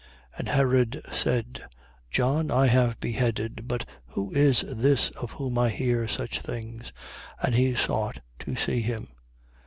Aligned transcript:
9:9. 0.33 0.39
And 0.39 0.49
Herod 0.49 1.01
said: 1.11 1.63
John 2.09 2.49
I 2.49 2.65
have 2.65 2.99
beheaded. 2.99 3.67
But 3.67 3.85
who 4.07 4.31
is 4.31 4.61
this 4.61 5.11
of 5.11 5.33
whom 5.33 5.59
I 5.59 5.69
hear 5.69 6.07
such 6.07 6.39
things? 6.39 6.91
And 7.39 7.53
he 7.53 7.75
sought 7.75 8.21
to 8.39 8.55
see 8.55 8.81
him. 8.81 9.09